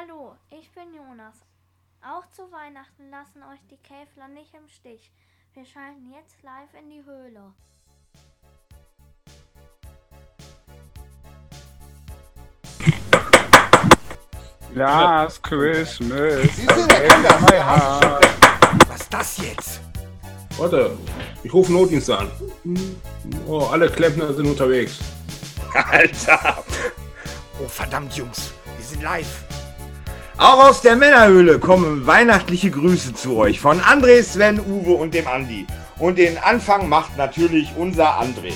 Hallo, 0.00 0.34
ich 0.48 0.70
bin 0.72 0.94
Jonas. 0.94 1.34
Auch 2.00 2.24
zu 2.30 2.50
Weihnachten 2.50 3.10
lassen 3.10 3.42
euch 3.42 3.60
die 3.70 3.76
Käfler 3.76 4.28
nicht 4.28 4.54
im 4.54 4.66
Stich. 4.66 5.12
Wir 5.52 5.66
schalten 5.66 6.10
jetzt 6.10 6.42
live 6.42 6.72
in 6.78 6.88
die 6.88 7.04
Höhle. 7.04 7.52
Last 14.74 15.42
Christmas. 15.42 16.48
Was 18.88 19.00
ist 19.00 19.12
das 19.12 19.36
jetzt? 19.38 19.80
Warte, 20.56 20.96
ich 21.42 21.52
rufe 21.52 21.72
Notdienst 21.72 22.10
an. 22.10 22.30
Oh, 23.46 23.66
alle 23.66 23.90
Klempner 23.90 24.32
sind 24.32 24.46
unterwegs. 24.46 24.98
Alter! 25.74 26.64
Oh, 27.62 27.68
verdammt, 27.68 28.14
Jungs. 28.14 28.54
Wir 28.78 28.84
sind 28.86 29.02
live. 29.02 29.49
Auch 30.40 30.70
aus 30.70 30.80
der 30.80 30.96
Männerhöhle 30.96 31.58
kommen 31.58 32.06
weihnachtliche 32.06 32.70
Grüße 32.70 33.12
zu 33.12 33.36
euch 33.36 33.60
von 33.60 33.78
André, 33.78 34.22
Sven, 34.22 34.58
Uwe 34.58 34.92
und 34.92 35.12
dem 35.12 35.26
Andi. 35.26 35.66
Und 35.98 36.16
den 36.16 36.38
Anfang 36.38 36.88
macht 36.88 37.18
natürlich 37.18 37.68
unser 37.76 38.18
André. 38.18 38.54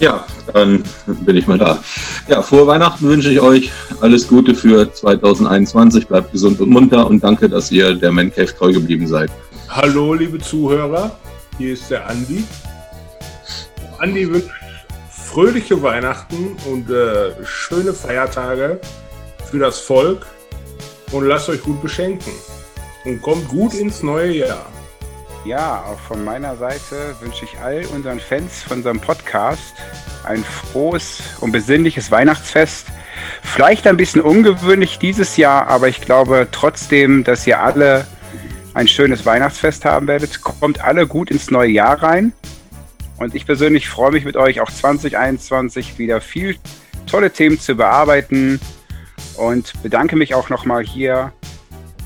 Ja, 0.00 0.26
dann 0.52 0.82
bin 1.06 1.36
ich 1.36 1.46
mal 1.46 1.56
da. 1.56 1.78
Ja, 2.26 2.42
frohe 2.42 2.66
Weihnachten 2.66 3.08
wünsche 3.08 3.30
ich 3.30 3.40
euch. 3.40 3.70
Alles 4.00 4.26
Gute 4.26 4.56
für 4.56 4.92
2021. 4.92 6.08
Bleibt 6.08 6.32
gesund 6.32 6.60
und 6.60 6.70
munter 6.70 7.06
und 7.06 7.22
danke, 7.22 7.48
dass 7.48 7.70
ihr 7.70 7.94
der 7.94 8.10
Man 8.10 8.32
Cave 8.32 8.52
treu 8.52 8.72
geblieben 8.72 9.06
seid. 9.06 9.30
Hallo, 9.68 10.14
liebe 10.14 10.40
Zuhörer. 10.40 11.16
Hier 11.58 11.74
ist 11.74 11.88
der 11.92 12.08
Andi. 12.08 12.42
Andi 13.98 14.28
wünscht 14.28 14.50
fröhliche 15.12 15.80
Weihnachten 15.80 16.56
und 16.68 16.90
äh, 16.90 17.34
schöne 17.44 17.94
Feiertage 17.94 18.80
für 19.48 19.60
das 19.60 19.78
Volk 19.78 20.26
und 21.12 21.26
lasst 21.26 21.48
euch 21.48 21.62
gut 21.62 21.80
beschenken. 21.82 22.32
Und 23.04 23.22
kommt 23.22 23.48
gut 23.48 23.74
ins 23.74 24.02
neue 24.02 24.32
Jahr. 24.32 24.66
Ja, 25.44 25.84
auch 25.86 25.98
von 26.00 26.22
meiner 26.22 26.56
Seite 26.56 27.16
wünsche 27.20 27.46
ich 27.46 27.58
all 27.58 27.84
unseren 27.94 28.20
Fans 28.20 28.62
von 28.62 28.78
unserem 28.78 29.00
Podcast 29.00 29.74
ein 30.24 30.44
frohes 30.44 31.22
und 31.40 31.50
besinnliches 31.50 32.10
Weihnachtsfest. 32.10 32.88
Vielleicht 33.42 33.86
ein 33.86 33.96
bisschen 33.96 34.20
ungewöhnlich 34.20 34.98
dieses 34.98 35.38
Jahr, 35.38 35.66
aber 35.68 35.88
ich 35.88 36.02
glaube 36.02 36.48
trotzdem, 36.52 37.24
dass 37.24 37.46
ihr 37.46 37.60
alle 37.60 38.06
ein 38.74 38.86
schönes 38.86 39.24
Weihnachtsfest 39.24 39.86
haben 39.86 40.06
werdet. 40.06 40.42
Kommt 40.42 40.84
alle 40.84 41.06
gut 41.06 41.30
ins 41.30 41.50
neue 41.50 41.70
Jahr 41.70 42.02
rein. 42.02 42.32
Und 43.16 43.34
ich 43.34 43.46
persönlich 43.46 43.88
freue 43.88 44.12
mich 44.12 44.24
mit 44.24 44.36
euch 44.36 44.60
auch 44.60 44.70
2021 44.70 45.98
wieder 45.98 46.20
viel 46.20 46.56
tolle 47.06 47.30
Themen 47.30 47.58
zu 47.58 47.76
bearbeiten 47.76 48.60
und 49.36 49.72
bedanke 49.82 50.16
mich 50.16 50.34
auch 50.34 50.48
nochmal 50.48 50.82
hier 50.82 51.32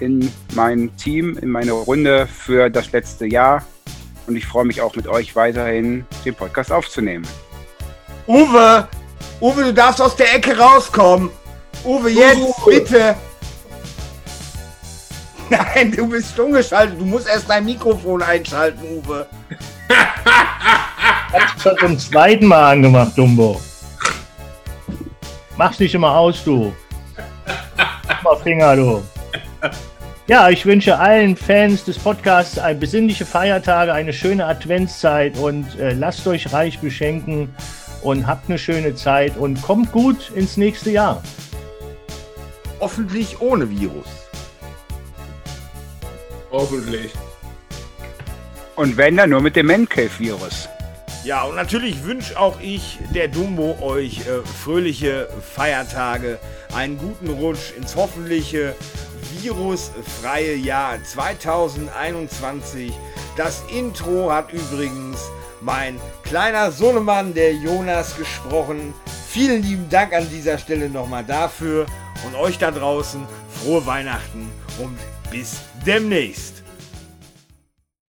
in 0.00 0.30
mein 0.54 0.94
Team, 0.96 1.38
in 1.38 1.50
meine 1.50 1.72
Runde 1.72 2.26
für 2.26 2.70
das 2.70 2.92
letzte 2.92 3.26
Jahr. 3.26 3.64
Und 4.26 4.36
ich 4.36 4.46
freue 4.46 4.64
mich 4.64 4.80
auch 4.80 4.96
mit 4.96 5.06
euch 5.06 5.36
weiterhin 5.36 6.06
den 6.24 6.34
Podcast 6.34 6.72
aufzunehmen. 6.72 7.26
Uwe! 8.26 8.88
Uwe, 9.40 9.64
du 9.64 9.74
darfst 9.74 10.00
aus 10.00 10.16
der 10.16 10.34
Ecke 10.34 10.56
rauskommen! 10.56 11.30
Uwe, 11.84 12.10
jetzt, 12.10 12.38
Uwe. 12.38 12.80
bitte! 12.80 13.16
Nein, 15.50 15.92
du 15.92 16.06
bist 16.08 16.32
stumm 16.32 16.52
geschaltet. 16.52 16.98
Du 16.98 17.04
musst 17.04 17.28
erst 17.28 17.50
dein 17.50 17.64
Mikrofon 17.66 18.22
einschalten, 18.22 18.82
Uwe. 18.82 19.26
Hab's 21.32 21.62
schon 21.62 21.76
zum 21.78 21.98
zweiten 21.98 22.46
Mal 22.46 22.72
angemacht, 22.72 23.12
Dumbo. 23.16 23.60
Mach's 25.56 25.78
nicht 25.78 25.94
immer 25.94 26.12
aus, 26.16 26.42
du. 26.44 26.72
Finger, 28.42 28.76
du. 28.76 29.02
Ja, 30.26 30.48
ich 30.48 30.64
wünsche 30.64 30.98
allen 30.98 31.36
Fans 31.36 31.84
des 31.84 31.98
Podcasts 31.98 32.58
ein 32.58 32.80
besinnliche 32.80 33.26
Feiertage, 33.26 33.92
eine 33.92 34.12
schöne 34.12 34.46
Adventszeit 34.46 35.36
und 35.36 35.78
äh, 35.78 35.92
lasst 35.92 36.26
euch 36.26 36.50
reich 36.50 36.78
beschenken 36.78 37.54
und 38.02 38.26
habt 38.26 38.48
eine 38.48 38.58
schöne 38.58 38.94
Zeit 38.94 39.36
und 39.36 39.60
kommt 39.60 39.92
gut 39.92 40.30
ins 40.34 40.56
nächste 40.56 40.90
Jahr. 40.90 41.22
Hoffentlich 42.80 43.40
ohne 43.40 43.68
Virus. 43.68 44.06
Hoffentlich. 46.50 47.12
Und 48.76 48.96
wenn 48.96 49.16
dann 49.16 49.30
nur 49.30 49.40
mit 49.40 49.56
dem 49.56 49.66
Mancave-Virus. 49.66 50.68
Ja, 51.24 51.44
und 51.44 51.56
natürlich 51.56 52.04
wünsche 52.04 52.38
auch 52.38 52.60
ich, 52.60 52.98
der 53.14 53.28
Dumbo, 53.28 53.78
euch 53.80 54.20
äh, 54.26 54.42
fröhliche 54.62 55.26
Feiertage, 55.54 56.38
einen 56.74 56.98
guten 56.98 57.30
Rutsch 57.30 57.72
ins 57.78 57.96
hoffentliche 57.96 58.76
virusfreie 59.40 60.54
Jahr 60.54 61.02
2021. 61.02 62.92
Das 63.38 63.62
Intro 63.74 64.30
hat 64.30 64.52
übrigens 64.52 65.18
mein 65.62 65.98
kleiner 66.24 66.70
Sohnemann, 66.70 67.32
der 67.32 67.54
Jonas, 67.54 68.18
gesprochen. 68.18 68.92
Vielen 69.26 69.62
lieben 69.62 69.88
Dank 69.88 70.12
an 70.12 70.28
dieser 70.28 70.58
Stelle 70.58 70.90
nochmal 70.90 71.24
dafür 71.24 71.86
und 72.26 72.34
euch 72.34 72.58
da 72.58 72.70
draußen 72.70 73.26
frohe 73.48 73.86
Weihnachten 73.86 74.50
und 74.78 74.98
bis 75.30 75.62
demnächst. 75.86 76.63